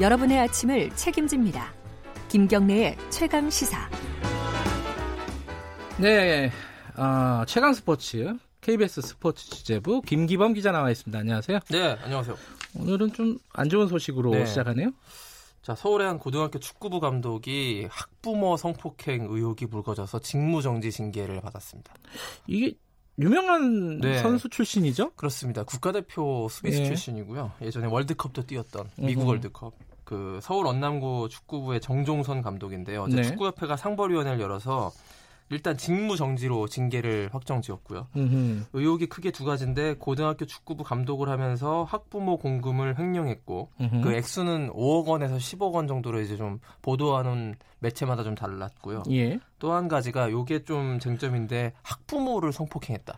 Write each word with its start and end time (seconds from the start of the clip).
여러분의 0.00 0.38
아침을 0.40 0.90
책임집니다. 0.96 1.72
김경래의 2.28 2.96
최강 3.10 3.48
시사. 3.48 3.88
네, 6.00 6.50
어, 6.96 7.44
최강 7.46 7.72
스포츠 7.72 8.36
KBS 8.60 9.02
스포츠 9.02 9.48
취재부 9.50 10.02
김기범 10.02 10.54
기자 10.54 10.72
나와 10.72 10.90
있습니다. 10.90 11.16
안녕하세요. 11.18 11.60
네, 11.70 11.96
안녕하세요. 12.02 12.36
오늘은 12.76 13.12
좀 13.12 13.38
안 13.52 13.68
좋은 13.68 13.86
소식으로 13.86 14.32
네. 14.32 14.46
시작하네요. 14.46 14.90
자, 15.62 15.74
서울의 15.76 16.06
한 16.08 16.18
고등학교 16.18 16.58
축구부 16.58 16.98
감독이 17.00 17.86
학부모 17.88 18.56
성폭행 18.56 19.28
의혹이 19.30 19.66
불거져서 19.66 20.18
직무정지 20.18 20.90
징계를 20.90 21.40
받았습니다. 21.40 21.94
이게 22.48 22.74
유명한 23.18 24.00
네. 24.00 24.18
선수 24.18 24.48
출신이죠? 24.48 25.10
그렇습니다. 25.10 25.62
국가대표 25.62 26.48
수비수 26.50 26.80
예. 26.80 26.86
출신이고요. 26.86 27.52
예전에 27.62 27.86
월드컵도 27.86 28.46
뛰었던 28.46 28.90
미국 28.96 29.22
음. 29.22 29.28
월드컵. 29.28 29.74
그 30.04 30.38
서울 30.42 30.66
언남고 30.66 31.28
축구부의 31.28 31.80
정종선 31.80 32.42
감독인데요. 32.42 33.04
어제 33.04 33.16
네. 33.16 33.22
축구협회가 33.22 33.76
상벌위원회를 33.76 34.40
열어서 34.40 34.92
일단 35.54 35.76
직무 35.76 36.16
정지로 36.16 36.66
징계를 36.66 37.30
확정 37.32 37.62
지었고요. 37.62 38.08
음흠. 38.16 38.64
의혹이 38.72 39.06
크게 39.06 39.30
두 39.30 39.44
가지인데 39.44 39.94
고등학교 39.94 40.46
축구부 40.46 40.82
감독을 40.82 41.28
하면서 41.28 41.84
학부모 41.84 42.38
공금을 42.38 42.98
횡령했고 42.98 43.70
음흠. 43.80 44.00
그 44.00 44.12
액수는 44.14 44.70
5억 44.72 45.06
원에서 45.06 45.36
10억 45.36 45.72
원 45.72 45.86
정도로 45.86 46.20
이제 46.20 46.36
좀 46.36 46.58
보도하는 46.82 47.54
매체마다 47.78 48.24
좀 48.24 48.34
달랐고요. 48.34 49.04
예. 49.12 49.38
또한 49.60 49.86
가지가 49.86 50.32
요게 50.32 50.64
좀 50.64 50.98
쟁점인데 50.98 51.72
학부모를 51.82 52.52
성폭행했다. 52.52 53.16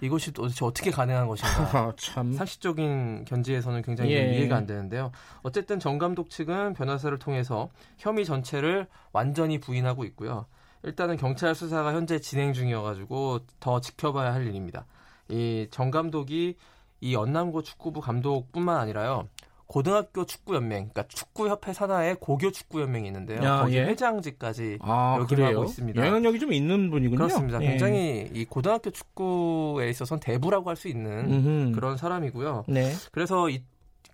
이것이 0.00 0.32
도대체 0.32 0.64
어떻게 0.64 0.90
가능한 0.90 1.28
것인가? 1.28 1.92
참. 1.96 2.32
상식적인 2.32 3.24
견지에서는 3.26 3.82
굉장히 3.82 4.12
예. 4.14 4.34
이해가 4.34 4.56
안 4.56 4.66
되는데요. 4.66 5.12
어쨌든 5.42 5.78
정 5.78 5.98
감독 5.98 6.30
측은 6.30 6.74
변호사를 6.74 7.16
통해서 7.18 7.68
혐의 7.98 8.24
전체를 8.24 8.88
완전히 9.12 9.60
부인하고 9.60 10.04
있고요. 10.04 10.46
일단은 10.82 11.16
경찰 11.16 11.54
수사가 11.54 11.92
현재 11.94 12.18
진행 12.20 12.52
중이어가지고 12.52 13.40
더 13.60 13.80
지켜봐야 13.80 14.32
할 14.32 14.46
일입니다. 14.46 14.86
이 15.28 15.66
정 15.70 15.90
감독이 15.90 16.56
이 17.00 17.14
연남고 17.14 17.62
축구부 17.62 18.00
감독뿐만 18.00 18.76
아니라요. 18.78 19.28
고등학교 19.66 20.24
축구연맹, 20.24 20.88
그러니까 20.88 21.04
축구협회 21.08 21.74
산하에 21.74 22.14
고교 22.18 22.50
축구연맹이 22.52 23.06
있는데요. 23.08 23.42
야, 23.44 23.60
거기 23.60 23.76
예. 23.76 23.84
회장직까지 23.84 24.78
아, 24.80 25.18
역임하고 25.20 25.64
있습니다. 25.64 26.06
영향력이 26.06 26.38
좀 26.38 26.54
있는 26.54 26.88
분이군요. 26.90 27.18
그렇습니다. 27.18 27.60
예. 27.62 27.68
굉장히 27.68 28.30
이 28.32 28.46
고등학교 28.46 28.88
축구에 28.90 29.90
있어서는 29.90 30.20
대부라고 30.20 30.70
할 30.70 30.76
수 30.76 30.88
있는 30.88 31.30
음흠. 31.30 31.72
그런 31.74 31.96
사람이고요. 31.98 32.64
네. 32.68 32.92
그래서 33.12 33.48
이 33.50 33.62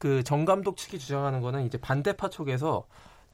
그 0.00 0.24
정 0.24 0.44
감독 0.44 0.76
측이 0.76 0.98
주장하는 0.98 1.40
거는 1.40 1.64
이제 1.66 1.78
반대파 1.78 2.28
쪽에서 2.28 2.84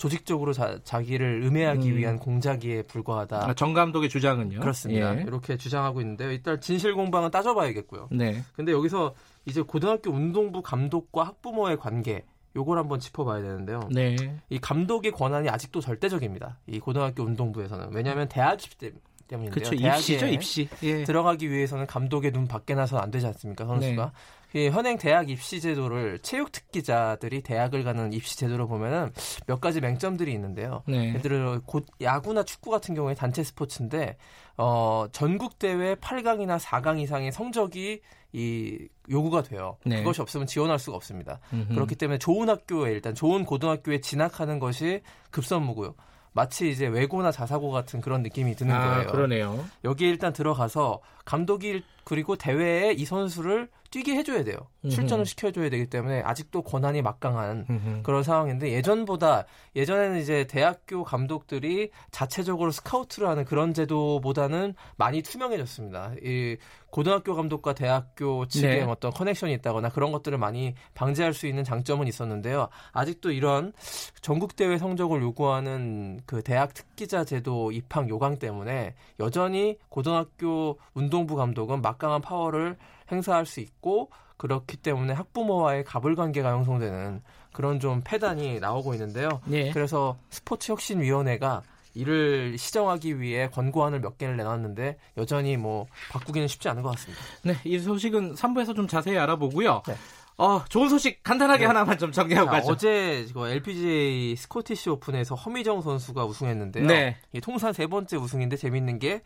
조직적으로 0.01 0.55
자, 0.55 1.03
기를 1.03 1.43
음해하기 1.45 1.91
음. 1.91 1.97
위한 1.98 2.19
공작에 2.19 2.84
불과하다. 2.89 3.51
아, 3.51 3.53
정 3.53 3.75
감독의 3.75 4.09
주장은요? 4.09 4.61
그렇습니다. 4.61 5.15
예. 5.15 5.25
이렇게 5.25 5.59
주장하고 5.59 6.01
있는데요. 6.01 6.33
일단 6.33 6.59
진실 6.59 6.95
공방은 6.95 7.31
따져봐야겠고요. 7.31 8.09
네. 8.11 8.42
근데 8.57 8.73
여기서 8.73 9.15
이제 9.45 9.61
고등학교 9.61 10.11
운동부 10.11 10.62
감독과 10.62 11.25
학부모의 11.25 11.77
관계 11.77 12.25
요걸 12.57 12.79
한번 12.79 12.98
짚어봐야 12.98 13.42
되는데요. 13.42 13.81
네. 13.92 14.17
이 14.48 14.59
감독의 14.59 15.12
권한이 15.12 15.51
아직도 15.51 15.81
절대적입니다. 15.81 16.59
이 16.67 16.81
고등학교 16.81 17.23
운동부에서는 17.23 17.91
왜냐하면 17.92 18.27
대학 18.27 18.55
입시 18.55 18.79
때문 18.79 19.01
인데요. 19.39 19.53
그렇죠. 19.53 19.75
입시죠, 19.75 20.27
입시. 20.27 20.69
예. 20.83 21.05
들어가기 21.05 21.50
위해서는 21.50 21.86
감독의 21.86 22.33
눈 22.33 22.47
밖에 22.47 22.75
나서는 22.75 23.03
안 23.03 23.11
되지 23.11 23.27
않습니까, 23.27 23.67
선수가? 23.67 24.05
네. 24.05 24.11
이 24.53 24.69
현행 24.69 24.98
대학 24.98 25.31
입시 25.31 25.61
제도를 25.61 26.19
체육 26.23 26.51
특기자들이 26.51 27.42
대학을 27.42 27.85
가는 27.85 28.13
입시 28.13 28.36
제도로 28.36 28.67
보면은 28.67 29.13
몇 29.46 29.61
가지 29.61 29.80
맹점들이 29.80 30.33
있는데요. 30.33 30.83
네. 30.89 31.11
예를 31.11 31.23
들어 31.23 31.61
곧 31.64 31.86
야구나 32.01 32.42
축구 32.42 32.70
같은 32.70 32.95
경우에 32.95 33.14
단체 33.14 33.45
스포츠인데 33.45 34.17
어 34.57 35.07
전국 35.13 35.58
대회 35.58 35.95
8강이나 35.95 36.58
4강 36.58 37.01
이상의 37.01 37.30
성적이 37.30 38.01
이 38.33 38.89
요구가 39.08 39.42
돼요. 39.42 39.77
네. 39.85 39.98
그것이 39.98 40.20
없으면 40.20 40.47
지원할 40.47 40.79
수가 40.79 40.97
없습니다. 40.97 41.41
음흠. 41.52 41.74
그렇기 41.74 41.95
때문에 41.97 42.18
좋은 42.18 42.48
학교에 42.48 42.92
일단 42.92 43.14
좋은 43.14 43.45
고등학교에 43.45 44.01
진학하는 44.01 44.58
것이 44.58 45.01
급선무고요. 45.30 45.95
마치 46.33 46.70
이제 46.70 46.86
외고나 46.86 47.33
자사고 47.33 47.70
같은 47.70 48.01
그런 48.01 48.23
느낌이 48.23 48.55
드는 48.55 48.74
아, 48.74 48.95
거예요. 48.95 49.11
그러네요. 49.11 49.64
여기에 49.85 50.08
일단 50.08 50.33
들어가서 50.33 51.01
감독이 51.30 51.85
그리고 52.02 52.35
대회에 52.35 52.92
이 52.92 53.05
선수를 53.05 53.68
뛰게 53.92 54.14
해줘야 54.17 54.45
돼요. 54.45 54.57
출전을 54.89 55.27
시켜줘야 55.27 55.68
되기 55.68 55.86
때문에 55.86 56.23
아직도 56.23 56.63
권한이 56.63 57.02
막강한. 57.02 58.02
그런 58.02 58.23
상황인데 58.23 58.73
예전보다 58.73 59.45
예전에는 59.77 60.18
이제 60.20 60.46
대학교 60.46 61.05
감독들이 61.05 61.91
자체적으로 62.11 62.70
스카우트를 62.70 63.29
하는 63.29 63.45
그런 63.45 63.74
제도보다는 63.74 64.74
많이 64.96 65.23
투명해졌습니다. 65.23 66.14
이 66.23 66.57
고등학교 66.91 67.35
감독과 67.36 67.74
대학교 67.74 68.47
측의 68.47 68.80
네. 68.80 68.83
어떤 68.83 69.12
커넥션이 69.12 69.52
있다거나 69.55 69.91
그런 69.91 70.11
것들을 70.11 70.36
많이 70.39 70.74
방지할 70.95 71.35
수 71.35 71.47
있는 71.47 71.62
장점은 71.62 72.08
있었는데요. 72.08 72.68
아직도 72.92 73.30
이런 73.30 73.73
전국 74.20 74.57
대회 74.57 74.79
성적을 74.79 75.23
요구하는 75.23 76.20
그 76.27 76.42
대학 76.42 76.74
특기자 76.74 77.24
제도 77.24 77.70
입학 77.70 78.08
요강 78.08 78.39
때문에 78.39 78.95
여전히 79.20 79.79
고등학교 79.89 80.79
운동 80.95 81.20
부 81.27 81.36
감독은 81.36 81.83
막강한 81.83 82.20
파워를 82.20 82.77
행사할 83.11 83.47
수 83.47 83.61
있고 83.61 84.11
그렇기 84.36 84.79
때문에 84.79 85.13
학부모와의 85.13 85.85
갑을 85.85 86.17
관계가 86.17 86.51
형성되는 86.51 87.23
그런 87.53 87.81
좀 87.81 88.01
패단이 88.03 88.61
나오고 88.61 88.95
있는데요. 88.95 89.41
네. 89.45 89.70
그래서 89.73 90.17
스포츠 90.30 90.73
혁신 90.73 91.01
위원회가 91.01 91.63
이를 91.95 92.57
시정하기 92.57 93.20
위해 93.20 93.48
권고안을 93.51 94.01
몇 94.01 94.17
개를 94.17 94.36
내놨는데 94.36 94.97
여전히 95.17 95.57
뭐 95.57 95.86
바꾸기는 96.11 96.47
쉽지 96.48 96.69
않은 96.69 96.83
것 96.83 96.91
같습니다. 96.91 97.23
네, 97.42 97.57
이 97.64 97.79
소식은 97.79 98.35
3부에서 98.35 98.77
좀 98.77 98.86
자세히 98.86 99.19
알아보고요. 99.19 99.83
네. 99.86 99.95
어, 100.39 100.64
좋은 100.70 100.89
소식 100.89 101.23
간단하게 101.23 101.61
네. 101.61 101.67
하나만 101.67 101.98
좀 101.98 102.13
정리하고 102.13 102.47
자, 102.47 102.53
가죠. 102.53 102.73
어제 102.73 103.27
LPGA 103.35 104.36
스코티시 104.36 104.89
오픈에서 104.89 105.35
허미정 105.35 105.83
선수가 105.83 106.25
우승했는데요. 106.25 106.86
네. 106.86 107.17
통산 107.42 107.75
세 107.75 107.86
번째 107.86 108.17
우승인데 108.17 108.57
재밌는 108.57 108.98
게 109.01 109.23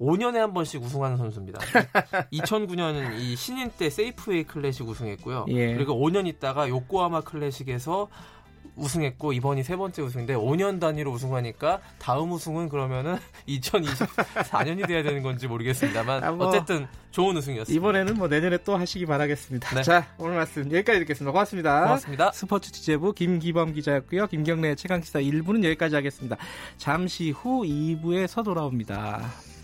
5년에 0.00 0.36
한 0.36 0.52
번씩 0.54 0.82
우승하는 0.82 1.16
선수입니다. 1.16 1.60
2009년은 2.32 3.18
이 3.20 3.36
신인 3.36 3.70
때 3.70 3.90
세이프웨이 3.90 4.44
클래식 4.44 4.86
우승했고요. 4.88 5.46
예. 5.48 5.74
그리고 5.74 5.94
5년 5.94 6.26
있다가 6.26 6.68
요코하마 6.68 7.22
클래식에서 7.22 8.08
우승했고 8.78 9.32
이번이 9.32 9.64
세 9.64 9.76
번째 9.76 10.02
우승인데 10.02 10.34
5년 10.34 10.80
단위로 10.80 11.10
우승하니까 11.10 11.80
다음 11.98 12.32
우승은 12.32 12.68
그러면은 12.68 13.16
2024년이 13.48 14.86
돼야 14.86 15.02
되는 15.02 15.22
건지 15.22 15.48
모르겠습니다만 15.48 16.22
아, 16.24 16.30
뭐 16.30 16.46
어쨌든 16.46 16.86
좋은 17.10 17.36
우승이었습니다. 17.36 17.76
이번에는 17.76 18.14
뭐 18.16 18.28
내년에 18.28 18.58
또 18.58 18.76
하시기 18.76 19.06
바라겠습니다. 19.06 19.74
네. 19.74 19.82
자 19.82 20.06
오늘 20.18 20.36
말씀 20.36 20.70
여기까지 20.70 21.00
듣겠습니다. 21.00 21.32
고맙습니다. 21.32 21.82
고맙습니다. 21.82 22.32
스포츠 22.32 22.70
취재부 22.70 23.12
김기범 23.12 23.72
기자였고요. 23.72 24.28
김경래 24.28 24.74
최강 24.76 25.02
시사 25.02 25.20
1부는 25.20 25.64
여기까지 25.64 25.96
하겠습니다. 25.96 26.36
잠시 26.76 27.30
후 27.30 27.62
2부에서 27.64 28.44
돌아옵니다. 28.44 29.57